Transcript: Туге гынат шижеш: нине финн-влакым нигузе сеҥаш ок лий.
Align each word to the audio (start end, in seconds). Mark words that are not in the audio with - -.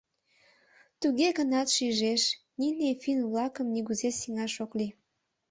Туге 1.01 1.29
гынат 1.37 1.67
шижеш: 1.75 2.21
нине 2.59 2.89
финн-влакым 3.01 3.67
нигузе 3.73 4.09
сеҥаш 4.19 4.53
ок 4.63 4.71
лий. 4.79 4.91